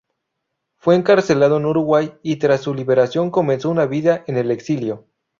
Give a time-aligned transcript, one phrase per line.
[0.77, 5.05] Fue encarcelado en Uruguay y tras su liberación comenzó una vida en el exilio.